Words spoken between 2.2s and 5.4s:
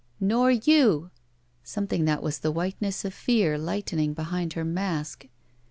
was the whiteness of fear lightening behind her mask.